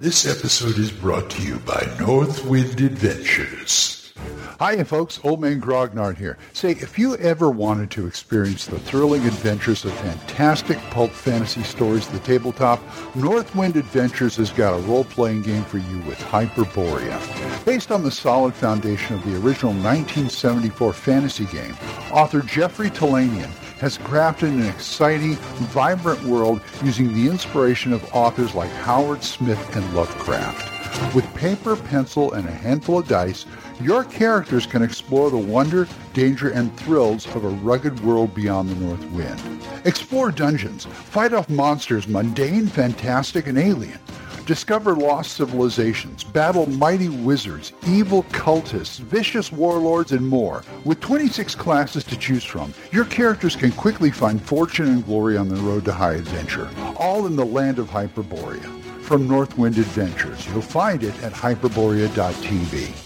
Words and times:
This 0.00 0.28
episode 0.28 0.78
is 0.78 0.92
brought 0.92 1.28
to 1.30 1.42
you 1.42 1.58
by 1.58 1.82
Northwind 1.98 2.80
Adventures. 2.80 4.12
Hi, 4.60 4.84
folks. 4.84 5.18
Old 5.24 5.40
Man 5.40 5.60
Grognard 5.60 6.16
here. 6.16 6.38
Say, 6.52 6.70
if 6.70 7.00
you 7.00 7.16
ever 7.16 7.50
wanted 7.50 7.90
to 7.90 8.06
experience 8.06 8.66
the 8.66 8.78
thrilling 8.78 9.26
adventures 9.26 9.84
of 9.84 9.92
fantastic 9.94 10.78
pulp 10.90 11.10
fantasy 11.10 11.64
stories 11.64 12.06
at 12.06 12.12
the 12.12 12.20
tabletop, 12.20 12.80
Northwind 13.16 13.74
Adventures 13.74 14.36
has 14.36 14.52
got 14.52 14.72
a 14.72 14.82
role-playing 14.82 15.42
game 15.42 15.64
for 15.64 15.78
you 15.78 15.98
with 16.02 16.20
Hyperborea. 16.20 17.64
Based 17.64 17.90
on 17.90 18.04
the 18.04 18.12
solid 18.12 18.54
foundation 18.54 19.16
of 19.16 19.24
the 19.24 19.34
original 19.34 19.72
1974 19.72 20.92
fantasy 20.92 21.46
game, 21.46 21.76
author 22.12 22.42
Jeffrey 22.42 22.90
Talanian 22.90 23.50
has 23.80 23.98
crafted 23.98 24.48
an 24.48 24.66
exciting, 24.66 25.34
vibrant 25.70 26.22
world 26.24 26.60
using 26.82 27.14
the 27.14 27.28
inspiration 27.28 27.92
of 27.92 28.04
authors 28.12 28.54
like 28.54 28.70
Howard 28.70 29.22
Smith 29.22 29.76
and 29.76 29.94
Lovecraft. 29.94 31.14
With 31.14 31.32
paper, 31.34 31.76
pencil, 31.76 32.32
and 32.32 32.48
a 32.48 32.52
handful 32.52 32.98
of 32.98 33.08
dice, 33.08 33.46
your 33.80 34.02
characters 34.02 34.66
can 34.66 34.82
explore 34.82 35.30
the 35.30 35.38
wonder, 35.38 35.86
danger, 36.12 36.50
and 36.50 36.76
thrills 36.76 37.26
of 37.36 37.44
a 37.44 37.48
rugged 37.48 38.00
world 38.00 38.34
beyond 38.34 38.68
the 38.68 38.74
North 38.74 39.04
Wind. 39.12 39.40
Explore 39.84 40.32
dungeons, 40.32 40.84
fight 40.86 41.32
off 41.32 41.48
monsters 41.48 42.08
mundane, 42.08 42.66
fantastic, 42.66 43.46
and 43.46 43.56
alien. 43.56 44.00
Discover 44.48 44.96
lost 44.96 45.32
civilizations, 45.32 46.24
battle 46.24 46.66
mighty 46.70 47.10
wizards, 47.10 47.74
evil 47.86 48.22
cultists, 48.30 48.98
vicious 48.98 49.52
warlords, 49.52 50.12
and 50.12 50.26
more. 50.26 50.64
With 50.86 51.02
26 51.02 51.54
classes 51.54 52.02
to 52.04 52.16
choose 52.16 52.44
from, 52.44 52.72
your 52.90 53.04
characters 53.04 53.54
can 53.54 53.72
quickly 53.72 54.10
find 54.10 54.40
fortune 54.40 54.88
and 54.88 55.04
glory 55.04 55.36
on 55.36 55.50
the 55.50 55.56
road 55.56 55.84
to 55.84 55.92
high 55.92 56.14
adventure, 56.14 56.70
all 56.96 57.26
in 57.26 57.36
the 57.36 57.44
land 57.44 57.78
of 57.78 57.90
Hyperborea. 57.90 58.64
From 59.02 59.28
Northwind 59.28 59.76
Adventures, 59.76 60.46
you'll 60.46 60.62
find 60.62 61.02
it 61.02 61.22
at 61.22 61.34
hyperborea.tv. 61.34 63.04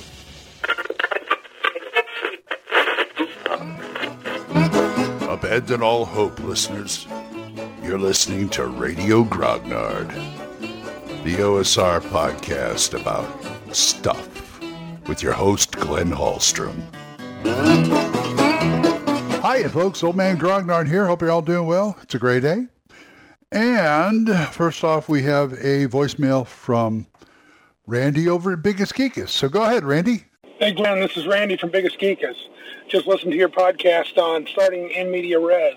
Abandon 5.28 5.82
all 5.82 6.04
hope, 6.04 6.38
listeners. 6.38 7.08
You're 7.82 7.98
listening 7.98 8.48
to 8.50 8.66
Radio 8.66 9.24
Grognard, 9.24 10.08
the 11.22 11.36
OSR 11.36 12.00
podcast 12.00 13.00
about 13.00 13.28
stuff, 13.72 14.60
with 15.06 15.22
your 15.22 15.32
host, 15.32 15.70
Glenn 15.76 16.10
Hallstrom. 16.10 16.82
Hi, 19.40 19.62
folks. 19.68 20.02
Old 20.02 20.16
Man 20.16 20.36
Grognard 20.36 20.88
here. 20.88 21.06
Hope 21.06 21.20
you're 21.20 21.30
all 21.30 21.40
doing 21.40 21.68
well. 21.68 21.96
It's 22.02 22.16
a 22.16 22.18
great 22.18 22.42
day. 22.42 22.66
And 23.52 24.28
first 24.48 24.82
off, 24.82 25.08
we 25.08 25.22
have 25.22 25.52
a 25.52 25.86
voicemail 25.86 26.44
from 26.44 27.06
Randy 27.86 28.28
over 28.28 28.54
at 28.54 28.62
Biggest 28.64 28.94
Geekus. 28.94 29.28
So 29.28 29.48
go 29.48 29.62
ahead, 29.62 29.84
Randy. 29.84 30.24
Hey, 30.58 30.72
Glenn, 30.72 30.98
this 30.98 31.16
is 31.16 31.28
Randy 31.28 31.56
from 31.56 31.70
Biggest 31.70 32.00
Geekus. 32.00 32.34
Just 32.88 33.06
listened 33.06 33.30
to 33.30 33.38
your 33.38 33.48
podcast 33.48 34.18
on 34.18 34.44
starting 34.48 34.90
in 34.90 35.12
media 35.12 35.38
res. 35.38 35.76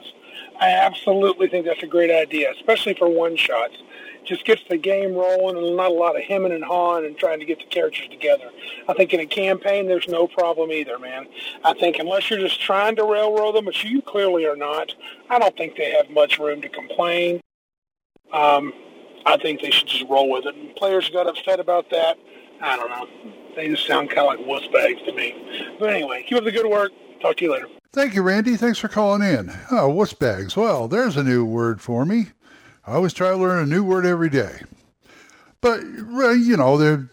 I 0.59 0.69
absolutely 0.71 1.49
think 1.49 1.67
that's 1.67 1.83
a 1.83 1.87
great 1.87 2.09
idea, 2.09 2.51
especially 2.51 2.95
for 2.95 3.07
one-shots. 3.07 3.75
Just 4.25 4.45
gets 4.45 4.61
the 4.69 4.77
game 4.77 5.13
rolling 5.13 5.57
and 5.57 5.77
not 5.77 5.91
a 5.91 5.93
lot 5.93 6.15
of 6.15 6.23
hemming 6.23 6.51
and 6.51 6.63
hawing 6.63 7.05
and 7.05 7.17
trying 7.17 7.39
to 7.39 7.45
get 7.45 7.59
the 7.59 7.65
characters 7.65 8.07
together. 8.09 8.49
I 8.87 8.93
think 8.93 9.13
in 9.13 9.19
a 9.19 9.25
campaign, 9.25 9.87
there's 9.87 10.07
no 10.07 10.27
problem 10.27 10.71
either, 10.71 10.97
man. 10.97 11.27
I 11.63 11.73
think 11.73 11.99
unless 11.99 12.29
you're 12.29 12.39
just 12.39 12.59
trying 12.59 12.95
to 12.95 13.03
railroad 13.03 13.55
them, 13.55 13.65
which 13.65 13.83
you 13.83 14.01
clearly 14.01 14.45
are 14.45 14.55
not, 14.55 14.93
I 15.29 15.37
don't 15.37 15.55
think 15.55 15.75
they 15.75 15.91
have 15.91 16.09
much 16.09 16.39
room 16.39 16.61
to 16.61 16.69
complain. 16.69 17.39
Um, 18.33 18.73
I 19.25 19.37
think 19.37 19.61
they 19.61 19.71
should 19.71 19.87
just 19.87 20.09
roll 20.09 20.29
with 20.29 20.45
it. 20.45 20.55
And 20.55 20.75
players 20.75 21.09
got 21.09 21.27
upset 21.27 21.59
about 21.59 21.89
that. 21.91 22.17
I 22.61 22.75
don't 22.75 22.89
know. 22.89 23.07
They 23.55 23.69
just 23.69 23.87
sound 23.87 24.09
kind 24.09 24.27
of 24.27 24.39
like 24.39 24.47
wuss 24.47 24.67
bags 24.73 25.01
to 25.05 25.13
me. 25.13 25.75
But 25.79 25.89
anyway, 25.89 26.25
keep 26.27 26.37
up 26.37 26.43
the 26.43 26.51
good 26.51 26.69
work. 26.69 26.91
Talk 27.21 27.37
to 27.37 27.45
you 27.45 27.53
later. 27.53 27.67
Thank 27.93 28.13
you, 28.13 28.23
Randy. 28.23 28.57
Thanks 28.57 28.77
for 28.77 28.87
calling 28.87 29.21
in. 29.21 29.51
Oh, 29.71 29.87
wuss 29.87 30.13
bags. 30.13 30.57
Well, 30.57 30.87
there's 30.87 31.15
a 31.15 31.23
new 31.23 31.45
word 31.45 31.79
for 31.79 32.05
me. 32.05 32.27
I 32.87 32.93
always 32.93 33.13
try 33.13 33.29
to 33.29 33.37
learn 33.37 33.63
a 33.63 33.65
new 33.65 33.83
word 33.83 34.05
every 34.05 34.29
day. 34.29 34.61
But, 35.61 35.81
you 35.81 36.55
know, 36.57 37.07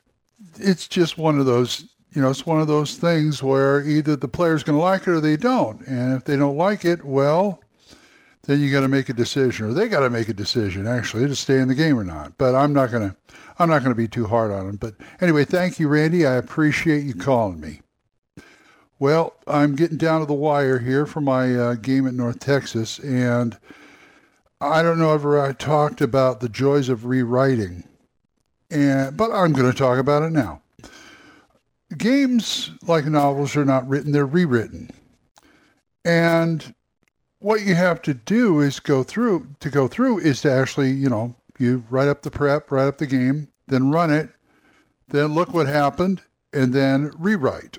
it's 0.58 0.86
just 0.86 1.16
one 1.16 1.38
of 1.38 1.46
those, 1.46 1.86
you 2.14 2.20
know, 2.20 2.30
it's 2.30 2.44
one 2.44 2.60
of 2.60 2.66
those 2.66 2.96
things 2.96 3.42
where 3.42 3.82
either 3.86 4.16
the 4.16 4.28
player's 4.28 4.62
going 4.62 4.78
to 4.78 4.82
like 4.82 5.02
it 5.02 5.08
or 5.08 5.20
they 5.20 5.36
don't. 5.36 5.80
And 5.86 6.14
if 6.14 6.24
they 6.24 6.36
don't 6.36 6.58
like 6.58 6.84
it, 6.84 7.04
well, 7.04 7.62
then 8.44 8.60
you 8.60 8.70
got 8.70 8.80
to 8.80 8.88
make 8.88 9.08
a 9.08 9.14
decision, 9.14 9.66
or 9.66 9.72
they 9.72 9.88
got 9.88 10.00
to 10.00 10.10
make 10.10 10.28
a 10.28 10.34
decision 10.34 10.86
actually 10.86 11.26
to 11.28 11.36
stay 11.36 11.58
in 11.58 11.68
the 11.68 11.74
game 11.74 11.98
or 11.98 12.04
not. 12.04 12.36
But 12.38 12.54
I'm 12.54 12.72
not 12.72 12.90
gonna, 12.90 13.16
I'm 13.58 13.68
not 13.68 13.82
gonna 13.82 13.94
be 13.94 14.08
too 14.08 14.26
hard 14.26 14.50
on 14.50 14.66
them. 14.66 14.76
But 14.76 14.94
anyway, 15.20 15.44
thank 15.44 15.78
you, 15.78 15.88
Randy. 15.88 16.26
I 16.26 16.34
appreciate 16.34 17.04
you 17.04 17.14
calling 17.14 17.60
me. 17.60 17.80
Well, 18.98 19.34
I'm 19.46 19.76
getting 19.76 19.96
down 19.96 20.20
to 20.20 20.26
the 20.26 20.34
wire 20.34 20.80
here 20.80 21.06
for 21.06 21.20
my 21.20 21.54
uh, 21.54 21.74
game 21.74 22.06
at 22.06 22.14
North 22.14 22.40
Texas, 22.40 22.98
and 22.98 23.56
I 24.62 24.80
don't 24.82 24.98
know 25.00 25.12
ever 25.12 25.40
I 25.40 25.52
talked 25.52 26.00
about 26.00 26.38
the 26.38 26.48
joys 26.48 26.88
of 26.88 27.04
rewriting, 27.04 27.82
and 28.70 29.16
but 29.16 29.32
I'm 29.32 29.52
going 29.52 29.70
to 29.70 29.76
talk 29.76 29.98
about 29.98 30.22
it 30.22 30.30
now. 30.30 30.62
Games 31.98 32.70
like 32.86 33.04
novels 33.04 33.56
are 33.56 33.64
not 33.64 33.88
written; 33.88 34.12
they're 34.12 34.24
rewritten, 34.24 34.90
and 36.04 36.74
what 37.40 37.62
you 37.62 37.74
have 37.74 38.00
to 38.02 38.14
do 38.14 38.60
is 38.60 38.78
go 38.78 39.02
through 39.02 39.48
to 39.58 39.68
go 39.68 39.88
through 39.88 40.18
is 40.18 40.40
to 40.42 40.52
actually, 40.52 40.92
you 40.92 41.08
know, 41.08 41.34
you 41.58 41.82
write 41.90 42.06
up 42.06 42.22
the 42.22 42.30
prep, 42.30 42.70
write 42.70 42.86
up 42.86 42.98
the 42.98 43.06
game, 43.06 43.48
then 43.66 43.90
run 43.90 44.12
it, 44.12 44.30
then 45.08 45.34
look 45.34 45.52
what 45.52 45.66
happened, 45.66 46.22
and 46.52 46.72
then 46.72 47.10
rewrite. 47.18 47.78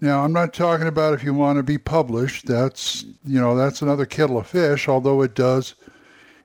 Now, 0.00 0.24
I'm 0.24 0.32
not 0.32 0.52
talking 0.52 0.86
about 0.86 1.14
if 1.14 1.24
you 1.24 1.32
want 1.32 1.56
to 1.58 1.62
be 1.62 1.78
published. 1.78 2.46
That's, 2.46 3.04
you 3.24 3.40
know, 3.40 3.56
that's 3.56 3.80
another 3.80 4.04
kettle 4.04 4.38
of 4.38 4.46
fish, 4.46 4.88
although 4.88 5.22
it 5.22 5.34
does 5.34 5.74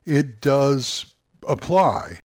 it 0.05 0.41
does 0.41 1.13
apply. 1.47 2.19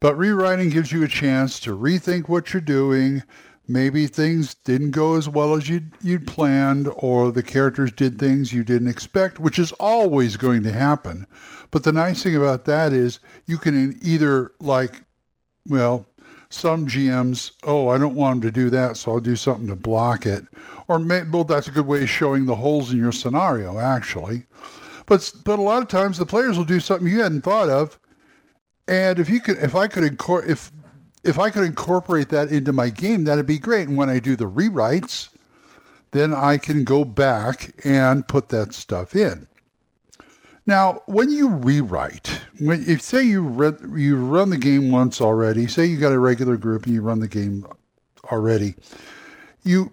But 0.00 0.16
rewriting 0.16 0.70
gives 0.70 0.90
you 0.90 1.04
a 1.04 1.08
chance 1.08 1.60
to 1.60 1.76
rethink 1.76 2.28
what 2.28 2.52
you're 2.52 2.60
doing, 2.60 3.22
maybe 3.68 4.06
things 4.06 4.54
didn't 4.54 4.90
go 4.90 5.14
as 5.14 5.28
well 5.28 5.54
as 5.54 5.68
you'd, 5.68 5.92
you'd 6.02 6.26
planned, 6.26 6.88
or 6.96 7.30
the 7.30 7.42
characters 7.42 7.92
did 7.92 8.18
things 8.18 8.52
you 8.52 8.64
didn't 8.64 8.88
expect, 8.88 9.38
which 9.38 9.58
is 9.58 9.72
always 9.72 10.36
going 10.36 10.62
to 10.64 10.72
happen. 10.72 11.26
But 11.70 11.84
the 11.84 11.92
nice 11.92 12.22
thing 12.22 12.34
about 12.34 12.64
that 12.64 12.92
is 12.92 13.20
you 13.46 13.58
can 13.58 13.98
either, 14.02 14.52
like, 14.60 15.04
well, 15.68 16.06
some 16.52 16.86
GMs, 16.86 17.52
oh, 17.64 17.88
I 17.88 17.98
don't 17.98 18.14
want 18.14 18.40
them 18.40 18.50
to 18.50 18.52
do 18.52 18.70
that, 18.70 18.96
so 18.96 19.12
I'll 19.12 19.20
do 19.20 19.36
something 19.36 19.68
to 19.68 19.76
block 19.76 20.26
it. 20.26 20.44
Or, 20.88 20.98
maybe, 20.98 21.30
well, 21.30 21.44
that's 21.44 21.68
a 21.68 21.72
good 21.72 21.86
way 21.86 22.02
of 22.02 22.10
showing 22.10 22.46
the 22.46 22.56
holes 22.56 22.92
in 22.92 22.98
your 22.98 23.12
scenario, 23.12 23.78
actually. 23.78 24.44
But, 25.06 25.32
but 25.44 25.58
a 25.58 25.62
lot 25.62 25.82
of 25.82 25.88
times 25.88 26.18
the 26.18 26.26
players 26.26 26.58
will 26.58 26.64
do 26.64 26.80
something 26.80 27.08
you 27.08 27.22
hadn't 27.22 27.42
thought 27.42 27.68
of. 27.68 27.98
And 28.88 29.18
if 29.18 29.30
you 29.30 29.40
could, 29.40 29.58
if 29.58 29.74
I 29.74 29.86
could, 29.88 30.04
incor- 30.04 30.46
if 30.46 30.72
if 31.24 31.38
I 31.38 31.50
could 31.50 31.64
incorporate 31.64 32.28
that 32.30 32.50
into 32.50 32.72
my 32.72 32.90
game, 32.90 33.24
that'd 33.24 33.46
be 33.46 33.58
great. 33.58 33.88
And 33.88 33.96
when 33.96 34.10
I 34.10 34.18
do 34.18 34.36
the 34.36 34.50
rewrites, 34.50 35.28
then 36.10 36.34
I 36.34 36.58
can 36.58 36.84
go 36.84 37.04
back 37.04 37.74
and 37.84 38.26
put 38.26 38.48
that 38.48 38.74
stuff 38.74 39.14
in. 39.14 39.46
Now, 40.66 41.02
when 41.06 41.30
you 41.30 41.48
rewrite, 41.48 42.31
when 42.66 42.88
if 42.88 43.02
say 43.02 43.22
you 43.22 43.42
read, 43.42 43.78
you 43.96 44.16
run 44.16 44.50
the 44.50 44.58
game 44.58 44.90
once 44.90 45.20
already, 45.20 45.66
say 45.66 45.86
you 45.86 45.98
got 45.98 46.12
a 46.12 46.18
regular 46.18 46.56
group 46.56 46.86
and 46.86 46.94
you 46.94 47.02
run 47.02 47.20
the 47.20 47.28
game 47.28 47.66
already, 48.24 48.74
you 49.64 49.92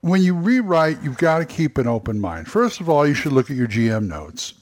when 0.00 0.22
you 0.22 0.34
rewrite, 0.34 1.02
you've 1.02 1.18
got 1.18 1.38
to 1.38 1.44
keep 1.44 1.78
an 1.78 1.86
open 1.86 2.20
mind. 2.20 2.46
First 2.48 2.80
of 2.80 2.88
all, 2.88 3.06
you 3.06 3.14
should 3.14 3.32
look 3.32 3.50
at 3.50 3.56
your 3.56 3.66
GM 3.66 4.06
notes 4.06 4.54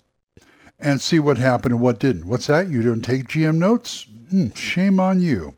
and 0.79 1.01
see 1.01 1.19
what 1.19 1.37
happened 1.37 1.75
and 1.75 1.83
what 1.83 1.99
didn't. 1.99 2.27
What's 2.27 2.47
that? 2.47 2.69
You 2.69 2.83
don't 2.83 3.03
take 3.03 3.29
GM 3.29 3.57
notes? 3.57 4.07
Hmm, 4.31 4.51
shame 4.51 4.99
on 4.99 5.21
you. 5.21 5.55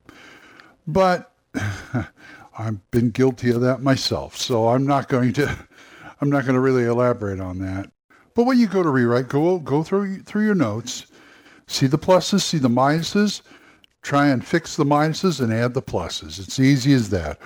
But 0.86 1.32
I've 2.58 2.90
been 2.90 3.10
guilty 3.10 3.50
of 3.50 3.60
that 3.60 3.82
myself, 3.82 4.36
so 4.36 4.68
I'm 4.68 4.86
not 4.86 5.08
going 5.08 5.32
to 5.34 5.56
I'm 6.20 6.30
not 6.30 6.44
going 6.44 6.54
to 6.54 6.60
really 6.60 6.84
elaborate 6.84 7.40
on 7.40 7.58
that. 7.58 7.90
But 8.34 8.44
when 8.44 8.58
you 8.58 8.66
go 8.66 8.82
to 8.82 8.90
rewrite, 8.90 9.28
go 9.28 9.58
go 9.58 9.82
through 9.82 10.22
through 10.22 10.44
your 10.44 10.54
notes, 10.54 11.06
see 11.66 11.86
the 11.86 11.98
pluses, 11.98 12.42
see 12.42 12.58
the 12.58 12.68
minuses, 12.68 13.42
try 14.02 14.28
and 14.28 14.46
fix 14.46 14.76
the 14.76 14.84
minuses 14.84 15.40
and 15.40 15.52
add 15.52 15.74
the 15.74 15.82
pluses. 15.82 16.38
It's 16.38 16.60
easy 16.60 16.92
as 16.92 17.10
that. 17.10 17.38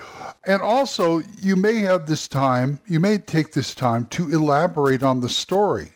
And 0.45 0.61
also, 0.61 1.21
you 1.41 1.55
may 1.55 1.79
have 1.79 2.05
this 2.05 2.27
time, 2.27 2.79
you 2.87 2.99
may 2.99 3.17
take 3.17 3.53
this 3.53 3.73
time 3.73 4.05
to 4.07 4.31
elaborate 4.31 5.01
on 5.01 5.21
the 5.21 5.29
story. 5.29 5.91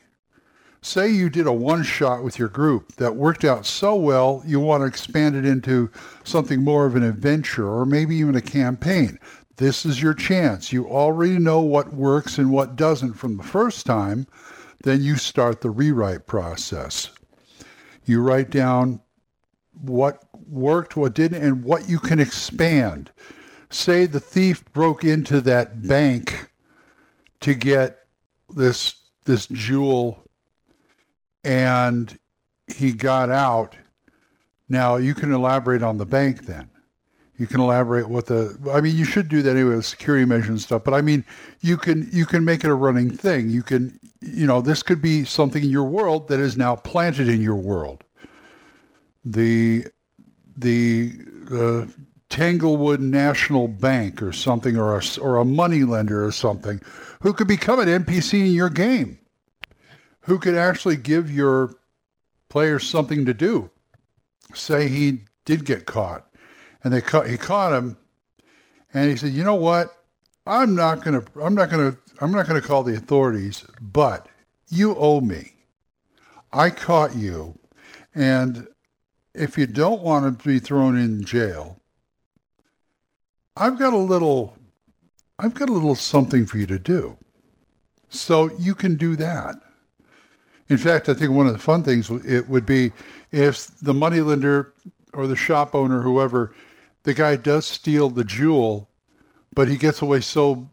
Say 0.81 1.09
you 1.09 1.29
did 1.29 1.47
a 1.47 1.53
one 1.53 1.83
shot 1.83 2.23
with 2.23 2.37
your 2.37 2.47
group 2.47 2.95
that 2.97 3.15
worked 3.15 3.43
out 3.43 3.65
so 3.65 3.95
well, 3.95 4.43
you 4.45 4.59
want 4.59 4.81
to 4.81 4.87
expand 4.87 5.35
it 5.35 5.45
into 5.45 5.89
something 6.23 6.63
more 6.63 6.85
of 6.85 6.95
an 6.95 7.03
adventure 7.03 7.67
or 7.67 7.85
maybe 7.85 8.15
even 8.15 8.35
a 8.35 8.41
campaign. 8.41 9.19
This 9.57 9.85
is 9.85 10.01
your 10.01 10.13
chance. 10.13 10.73
You 10.73 10.87
already 10.87 11.39
know 11.39 11.61
what 11.61 11.93
works 11.93 12.37
and 12.37 12.51
what 12.51 12.75
doesn't 12.75 13.13
from 13.13 13.37
the 13.37 13.43
first 13.43 13.85
time. 13.85 14.27
Then 14.83 15.01
you 15.01 15.15
start 15.15 15.61
the 15.61 15.71
rewrite 15.71 16.27
process. 16.27 17.09
You 18.05 18.21
write 18.21 18.49
down 18.49 19.01
what 19.81 20.23
worked, 20.47 20.95
what 20.95 21.13
didn't, 21.13 21.43
and 21.43 21.63
what 21.63 21.89
you 21.89 21.99
can 21.99 22.19
expand. 22.19 23.11
Say 23.69 24.05
the 24.05 24.19
thief 24.19 24.63
broke 24.73 25.03
into 25.03 25.41
that 25.41 25.87
bank 25.87 26.51
to 27.41 27.53
get 27.53 27.99
this 28.49 28.95
this 29.25 29.47
jewel 29.47 30.23
and 31.43 32.17
he 32.67 32.91
got 32.91 33.29
out. 33.29 33.75
Now 34.69 34.95
you 34.97 35.13
can 35.13 35.31
elaborate 35.31 35.83
on 35.83 35.97
the 35.97 36.05
bank 36.05 36.45
then. 36.45 36.69
You 37.37 37.47
can 37.47 37.59
elaborate 37.59 38.07
what 38.07 38.27
the 38.27 38.57
I 38.71 38.81
mean 38.81 38.95
you 38.95 39.05
should 39.05 39.27
do 39.27 39.41
that 39.41 39.51
anyway 39.51 39.75
with 39.75 39.85
security 39.85 40.25
measures 40.25 40.49
and 40.49 40.61
stuff, 40.61 40.83
but 40.83 40.93
I 40.93 41.01
mean 41.01 41.25
you 41.61 41.77
can 41.77 42.07
you 42.11 42.25
can 42.25 42.45
make 42.45 42.63
it 42.63 42.69
a 42.69 42.75
running 42.75 43.09
thing. 43.09 43.49
You 43.49 43.61
can 43.61 43.99
you 44.25 44.47
know, 44.47 44.61
this 44.61 44.81
could 44.81 45.01
be 45.01 45.23
something 45.23 45.63
in 45.63 45.69
your 45.69 45.83
world 45.83 46.27
that 46.29 46.39
is 46.39 46.57
now 46.57 46.75
planted 46.75 47.29
in 47.29 47.41
your 47.41 47.55
world. 47.55 48.03
The 49.23 49.85
the 50.57 51.13
uh, 51.51 51.85
Tanglewood 52.29 53.01
National 53.01 53.67
Bank 53.67 54.21
or 54.21 54.31
something, 54.31 54.77
or 54.77 54.97
a, 54.97 55.01
or 55.21 55.37
a 55.37 55.45
money 55.45 55.83
lender 55.83 56.25
or 56.25 56.31
something, 56.31 56.81
who 57.21 57.33
could 57.33 57.47
become 57.47 57.79
an 57.79 57.87
NPC 57.87 58.39
in 58.47 58.53
your 58.53 58.69
game, 58.69 59.19
who 60.21 60.39
could 60.39 60.55
actually 60.55 60.97
give 60.97 61.31
your 61.31 61.75
players 62.49 62.87
something 62.87 63.25
to 63.25 63.33
do. 63.33 63.69
Say 64.53 64.87
he 64.87 65.21
did 65.43 65.65
get 65.65 65.85
caught, 65.85 66.27
and 66.85 66.93
they 66.93 67.01
caught 67.01 67.27
he 67.27 67.35
caught 67.35 67.73
him, 67.73 67.97
and 68.93 69.09
he 69.09 69.17
said, 69.17 69.33
"You 69.33 69.43
know 69.43 69.55
what? 69.55 69.97
I'm 70.45 70.75
not 70.75 71.03
gonna 71.03 71.23
I'm 71.41 71.55
not 71.55 71.71
gonna 71.71 71.97
I'm 72.21 72.31
not 72.31 72.47
gonna 72.47 72.61
call 72.61 72.83
the 72.83 72.95
authorities, 72.95 73.65
but 73.81 74.27
you 74.69 74.95
owe 74.95 75.19
me. 75.19 75.53
I 76.53 76.69
caught 76.69 77.15
you, 77.15 77.57
and 78.13 78.67
if 79.33 79.57
you 79.57 79.65
don't 79.65 80.03
want 80.03 80.39
to 80.39 80.47
be 80.47 80.59
thrown 80.59 80.95
in 80.95 81.25
jail, 81.25 81.81
I've 83.57 83.79
got 83.79 83.93
a 83.93 83.97
little 83.97 84.55
I've 85.39 85.55
got 85.55 85.69
a 85.69 85.73
little 85.73 85.95
something 85.95 86.45
for 86.45 86.59
you 86.59 86.67
to 86.67 86.79
do. 86.79 87.17
So 88.09 88.51
you 88.59 88.75
can 88.75 88.95
do 88.95 89.15
that. 89.15 89.55
In 90.69 90.77
fact, 90.77 91.09
I 91.09 91.15
think 91.15 91.31
one 91.31 91.47
of 91.47 91.53
the 91.53 91.59
fun 91.59 91.81
things 91.81 92.11
it 92.11 92.47
would 92.47 92.67
be 92.67 92.91
if 93.31 93.75
the 93.79 93.93
moneylender 93.93 94.71
or 95.13 95.25
the 95.25 95.35
shop 95.35 95.73
owner, 95.73 96.01
whoever, 96.01 96.53
the 97.05 97.13
guy 97.13 97.37
does 97.37 97.65
steal 97.65 98.09
the 98.09 98.23
jewel, 98.23 98.89
but 99.53 99.67
he 99.67 99.77
gets 99.77 100.01
away 100.01 100.19
so 100.21 100.69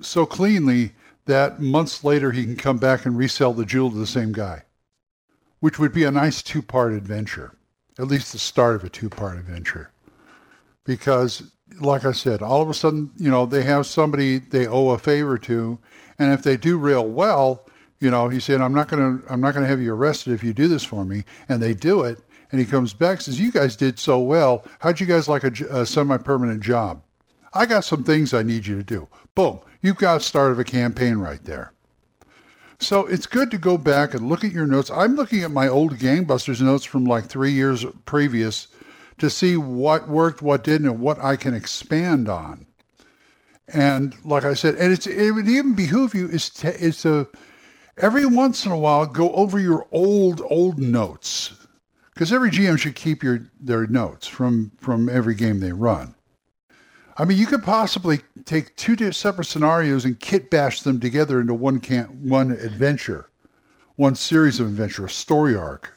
so 0.00 0.26
cleanly 0.26 0.92
that 1.26 1.60
months 1.60 2.02
later 2.02 2.32
he 2.32 2.44
can 2.44 2.56
come 2.56 2.78
back 2.78 3.06
and 3.06 3.16
resell 3.16 3.52
the 3.52 3.64
jewel 3.64 3.90
to 3.90 3.96
the 3.96 4.06
same 4.06 4.32
guy, 4.32 4.62
which 5.60 5.78
would 5.78 5.92
be 5.92 6.04
a 6.04 6.10
nice 6.10 6.42
two-part 6.42 6.92
adventure 6.92 7.52
at 7.98 8.08
least 8.08 8.32
the 8.32 8.38
start 8.38 8.76
of 8.76 8.84
a 8.84 8.88
two-part 8.88 9.38
adventure. 9.38 9.90
Because, 10.84 11.50
like 11.80 12.04
I 12.04 12.12
said, 12.12 12.42
all 12.42 12.60
of 12.60 12.68
a 12.68 12.74
sudden, 12.74 13.10
you 13.16 13.30
know, 13.30 13.46
they 13.46 13.62
have 13.62 13.86
somebody 13.86 14.38
they 14.38 14.66
owe 14.66 14.90
a 14.90 14.98
favor 14.98 15.38
to, 15.38 15.78
and 16.18 16.32
if 16.32 16.42
they 16.42 16.56
do 16.56 16.76
real 16.78 17.06
well, 17.06 17.66
you 18.00 18.10
know, 18.10 18.28
he 18.28 18.40
said, 18.40 18.60
"I'm 18.60 18.74
not 18.74 18.88
gonna, 18.88 19.20
I'm 19.30 19.40
not 19.40 19.54
gonna 19.54 19.66
have 19.66 19.80
you 19.80 19.94
arrested 19.94 20.32
if 20.32 20.44
you 20.44 20.52
do 20.52 20.68
this 20.68 20.84
for 20.84 21.04
me," 21.04 21.24
and 21.48 21.62
they 21.62 21.72
do 21.72 22.02
it, 22.02 22.18
and 22.54 22.60
he 22.60 22.70
comes 22.70 22.94
back 22.94 23.20
says, 23.20 23.40
"You 23.40 23.50
guys 23.50 23.74
did 23.74 23.98
so 23.98 24.20
well. 24.20 24.64
How'd 24.78 25.00
you 25.00 25.06
guys 25.06 25.26
like 25.26 25.42
a, 25.42 25.50
a 25.70 25.84
semi-permanent 25.84 26.62
job? 26.62 27.02
I 27.52 27.66
got 27.66 27.84
some 27.84 28.04
things 28.04 28.32
I 28.32 28.44
need 28.44 28.64
you 28.64 28.76
to 28.76 28.84
do. 28.84 29.08
Boom, 29.34 29.58
you've 29.82 29.96
got 29.96 30.22
start 30.22 30.52
of 30.52 30.60
a 30.60 30.64
campaign 30.64 31.16
right 31.16 31.42
there." 31.42 31.72
So 32.78 33.06
it's 33.06 33.26
good 33.26 33.50
to 33.50 33.58
go 33.58 33.76
back 33.76 34.14
and 34.14 34.28
look 34.28 34.44
at 34.44 34.52
your 34.52 34.68
notes. 34.68 34.88
I'm 34.88 35.16
looking 35.16 35.42
at 35.42 35.50
my 35.50 35.66
old 35.66 35.98
Gangbusters 35.98 36.60
notes 36.60 36.84
from 36.84 37.04
like 37.04 37.26
three 37.26 37.50
years 37.50 37.84
previous 38.04 38.68
to 39.18 39.28
see 39.28 39.56
what 39.56 40.08
worked, 40.08 40.40
what 40.40 40.62
didn't, 40.62 40.86
and 40.86 41.00
what 41.00 41.18
I 41.18 41.34
can 41.34 41.54
expand 41.54 42.28
on. 42.28 42.66
And 43.66 44.14
like 44.24 44.44
I 44.44 44.54
said, 44.54 44.76
and 44.76 44.92
it's 44.92 45.08
it 45.08 45.32
would 45.32 45.48
even 45.48 45.74
behoove 45.74 46.14
you 46.14 46.28
is 46.28 46.50
to 46.50 46.72
is 46.72 47.02
to 47.02 47.26
every 47.96 48.26
once 48.26 48.64
in 48.64 48.70
a 48.70 48.78
while 48.78 49.06
go 49.06 49.32
over 49.32 49.58
your 49.58 49.88
old 49.90 50.40
old 50.48 50.78
notes 50.78 51.50
because 52.14 52.32
every 52.32 52.50
GM 52.50 52.78
should 52.78 52.94
keep 52.94 53.22
your 53.22 53.40
their 53.60 53.86
notes 53.86 54.26
from 54.26 54.72
from 54.78 55.08
every 55.08 55.34
game 55.34 55.60
they 55.60 55.72
run. 55.72 56.14
I 57.16 57.24
mean, 57.24 57.38
you 57.38 57.46
could 57.46 57.62
possibly 57.62 58.20
take 58.44 58.74
two 58.76 59.12
separate 59.12 59.44
scenarios 59.44 60.04
and 60.04 60.18
kit 60.18 60.50
bash 60.50 60.82
them 60.82 60.98
together 60.98 61.40
into 61.40 61.54
one 61.54 61.80
can 61.80 62.06
one 62.28 62.52
adventure, 62.52 63.30
one 63.96 64.14
series 64.14 64.58
of 64.60 64.66
adventure, 64.66 65.06
a 65.06 65.10
story 65.10 65.54
arc. 65.54 65.92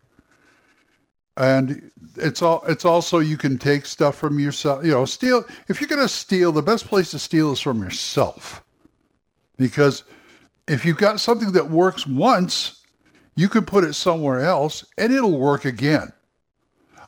And 1.37 1.91
it's 2.15 2.41
all 2.41 2.63
it's 2.67 2.85
also 2.85 3.19
you 3.19 3.37
can 3.37 3.59
take 3.59 3.85
stuff 3.85 4.15
from 4.15 4.39
yourself. 4.39 4.83
You 4.83 4.91
know, 4.91 5.05
steal 5.05 5.45
if 5.67 5.79
you're 5.79 5.87
gonna 5.87 6.07
steal, 6.07 6.51
the 6.51 6.63
best 6.63 6.87
place 6.87 7.11
to 7.11 7.19
steal 7.19 7.51
is 7.51 7.59
from 7.59 7.81
yourself. 7.81 8.63
Because 9.57 10.03
if 10.67 10.85
you've 10.85 10.97
got 10.97 11.19
something 11.19 11.51
that 11.53 11.69
works 11.69 12.05
once, 12.05 12.76
you 13.37 13.47
can 13.47 13.63
put 13.63 13.85
it 13.85 13.93
somewhere 13.93 14.41
else 14.41 14.83
and 14.97 15.13
it'll 15.13 15.39
work 15.39 15.63
again. 15.63 16.11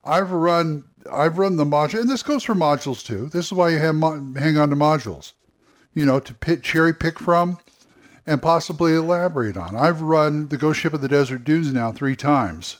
I've 0.06 0.32
run 0.32 0.86
I've 1.12 1.38
run 1.38 1.58
the 1.58 1.66
module, 1.66 2.02
and 2.02 2.10
this 2.10 2.24
goes 2.24 2.44
for 2.44 2.54
modules 2.54 3.06
too. 3.06 3.28
This 3.30 3.48
is 3.48 3.54
why 3.54 3.70
you 3.70 3.80
have 3.80 3.96
mo- 3.96 4.34
hang 4.38 4.58
on 4.58 4.70
to 4.70 4.76
modules, 4.76 5.34
you 5.94 6.06
know, 6.06 6.20
to 6.20 6.34
pit, 6.34 6.62
cherry 6.62 6.94
pick 6.94 7.20
from 7.20 7.58
and 8.28 8.42
possibly 8.42 8.94
elaborate 8.94 9.58
on. 9.58 9.76
I've 9.76 10.02
run 10.02 10.50
the 10.50 10.58
Ghost 10.58 10.80
Ship 10.80 10.94
of 10.94 11.02
the 11.02 11.08
Desert 11.08 11.44
Dunes 11.44 11.74
now 11.74 11.92
three 11.92 12.16
times 12.16 12.78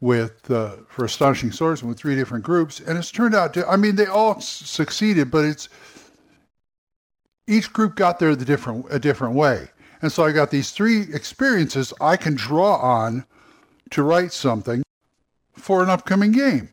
with 0.00 0.50
uh, 0.50 0.76
for 0.88 1.06
Astonishing 1.06 1.50
Swordsmen 1.50 1.88
with 1.88 1.98
three 1.98 2.14
different 2.14 2.44
groups, 2.44 2.78
and 2.78 2.98
it's 2.98 3.10
turned 3.10 3.34
out 3.34 3.54
to. 3.54 3.66
I 3.66 3.76
mean, 3.76 3.96
they 3.96 4.06
all 4.06 4.36
s- 4.36 4.46
succeeded, 4.46 5.30
but 5.30 5.46
it's 5.46 5.68
each 7.46 7.72
group 7.72 7.94
got 7.94 8.18
there 8.18 8.36
the 8.36 8.44
different 8.44 8.86
a 8.90 8.98
different 8.98 9.34
way, 9.34 9.70
and 10.04 10.12
so 10.12 10.22
I 10.22 10.32
got 10.32 10.50
these 10.50 10.70
three 10.70 11.00
experiences 11.14 11.94
I 11.98 12.18
can 12.18 12.34
draw 12.34 12.76
on 12.76 13.24
to 13.88 14.02
write 14.02 14.34
something 14.34 14.82
for 15.54 15.82
an 15.82 15.88
upcoming 15.88 16.30
game. 16.30 16.68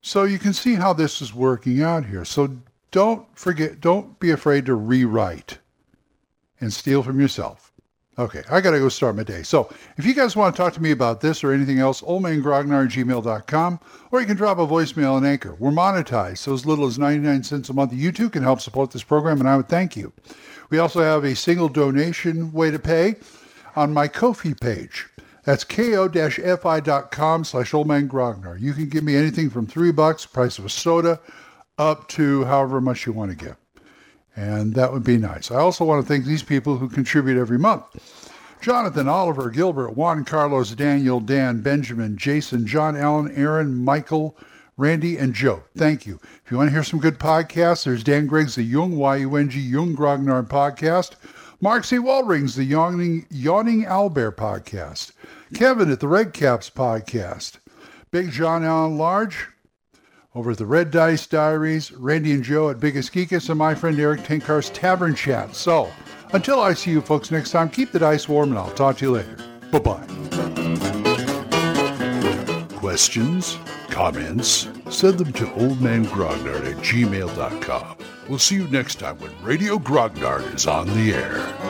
So 0.00 0.24
you 0.24 0.40
can 0.40 0.52
see 0.52 0.74
how 0.74 0.94
this 0.94 1.22
is 1.22 1.32
working 1.32 1.80
out 1.80 2.06
here. 2.06 2.24
So 2.24 2.56
don't 2.90 3.24
forget, 3.38 3.80
don't 3.80 4.18
be 4.18 4.32
afraid 4.32 4.66
to 4.66 4.74
rewrite 4.74 5.58
and 6.60 6.72
steal 6.72 7.04
from 7.04 7.20
yourself. 7.20 7.72
Okay, 8.16 8.44
I 8.48 8.60
got 8.60 8.70
to 8.70 8.78
go 8.78 8.88
start 8.88 9.16
my 9.16 9.24
day. 9.24 9.42
So 9.42 9.72
if 9.96 10.06
you 10.06 10.14
guys 10.14 10.36
want 10.36 10.54
to 10.54 10.62
talk 10.62 10.72
to 10.74 10.82
me 10.82 10.92
about 10.92 11.20
this 11.20 11.42
or 11.42 11.52
anything 11.52 11.80
else, 11.80 12.00
oldmangrognar 12.00 12.86
gmail.com, 12.86 13.80
or 14.12 14.20
you 14.20 14.26
can 14.26 14.36
drop 14.36 14.58
a 14.58 14.66
voicemail 14.66 15.14
on 15.14 15.26
Anchor. 15.26 15.56
We're 15.58 15.72
monetized, 15.72 16.38
so 16.38 16.54
as 16.54 16.64
little 16.64 16.86
as 16.86 16.96
99 16.96 17.42
cents 17.42 17.70
a 17.70 17.72
month. 17.72 17.92
You 17.92 18.12
too 18.12 18.30
can 18.30 18.44
help 18.44 18.60
support 18.60 18.92
this 18.92 19.02
program, 19.02 19.40
and 19.40 19.48
I 19.48 19.56
would 19.56 19.68
thank 19.68 19.96
you. 19.96 20.12
We 20.70 20.78
also 20.78 21.00
have 21.00 21.24
a 21.24 21.34
single 21.34 21.68
donation 21.68 22.52
way 22.52 22.70
to 22.70 22.78
pay 22.78 23.16
on 23.74 23.92
my 23.92 24.06
Ko-fi 24.06 24.54
page. 24.54 25.08
That's 25.42 25.64
ko-fi.com 25.64 27.44
slash 27.44 27.72
oldmangrognar. 27.72 28.60
You 28.60 28.72
can 28.74 28.88
give 28.88 29.04
me 29.04 29.16
anything 29.16 29.50
from 29.50 29.66
three 29.66 29.92
bucks, 29.92 30.24
price 30.24 30.58
of 30.58 30.64
a 30.64 30.70
soda, 30.70 31.20
up 31.78 32.08
to 32.08 32.44
however 32.44 32.80
much 32.80 33.06
you 33.06 33.12
want 33.12 33.30
to 33.32 33.36
give. 33.36 33.56
And 34.36 34.74
that 34.74 34.92
would 34.92 35.04
be 35.04 35.16
nice. 35.16 35.50
I 35.50 35.56
also 35.56 35.84
want 35.84 36.04
to 36.04 36.08
thank 36.08 36.24
these 36.24 36.42
people 36.42 36.78
who 36.78 36.88
contribute 36.88 37.38
every 37.38 37.58
month. 37.58 37.84
Jonathan, 38.60 39.08
Oliver, 39.08 39.50
Gilbert, 39.50 39.90
Juan 39.90 40.24
Carlos, 40.24 40.70
Daniel, 40.70 41.20
Dan, 41.20 41.60
Benjamin, 41.60 42.16
Jason, 42.16 42.66
John 42.66 42.96
Allen, 42.96 43.30
Aaron, 43.36 43.84
Michael, 43.84 44.36
Randy, 44.76 45.18
and 45.18 45.34
Joe. 45.34 45.62
Thank 45.76 46.06
you. 46.06 46.18
If 46.44 46.50
you 46.50 46.56
want 46.56 46.68
to 46.68 46.72
hear 46.72 46.82
some 46.82 46.98
good 46.98 47.18
podcasts, 47.18 47.84
there's 47.84 48.02
Dan 48.02 48.26
Gregg's 48.26 48.54
The 48.54 48.62
Yung, 48.64 48.96
Y-U-N-G, 48.96 49.60
Yung 49.60 49.94
Grognar 49.94 50.42
podcast. 50.48 51.12
Mark 51.60 51.84
C. 51.84 51.98
Waldring's 51.98 52.56
The 52.56 52.64
Yawning, 52.64 53.26
Yawning 53.30 53.84
Owlbear 53.84 54.34
podcast. 54.34 55.12
Kevin 55.54 55.92
at 55.92 56.00
the 56.00 56.08
Red 56.08 56.32
Caps 56.32 56.70
podcast. 56.70 57.58
Big 58.10 58.30
John 58.30 58.64
Allen 58.64 58.98
Large 58.98 59.48
over 60.34 60.50
at 60.52 60.58
the 60.58 60.66
Red 60.66 60.90
Dice 60.90 61.26
Diaries. 61.26 61.92
Randy 61.92 62.32
and 62.32 62.42
Joe 62.42 62.70
at 62.70 62.80
Biggest 62.80 63.12
Geekus. 63.12 63.48
And 63.48 63.58
my 63.58 63.74
friend 63.74 63.98
Erik 63.98 64.22
Tenkar's 64.22 64.70
Tavern 64.70 65.14
Chat. 65.14 65.54
So, 65.54 65.90
until 66.32 66.60
I 66.60 66.74
see 66.74 66.90
you 66.90 67.00
folks 67.00 67.30
next 67.30 67.50
time, 67.50 67.68
keep 67.68 67.92
the 67.92 67.98
dice 67.98 68.28
warm 68.28 68.50
and 68.50 68.58
I'll 68.58 68.70
talk 68.72 68.98
to 68.98 69.04
you 69.06 69.12
later. 69.12 69.36
Bye-bye. 69.70 70.06
Questions? 72.76 73.58
Comments? 73.88 74.68
Send 74.90 75.18
them 75.18 75.32
to 75.34 75.44
oldmangrognard 75.46 76.70
at 76.70 76.76
gmail.com. 76.78 77.96
We'll 78.28 78.38
see 78.38 78.56
you 78.56 78.68
next 78.68 78.96
time 78.96 79.18
when 79.18 79.30
Radio 79.42 79.78
Grognard 79.78 80.54
is 80.54 80.66
on 80.66 80.86
the 80.88 81.12
air. 81.12 81.63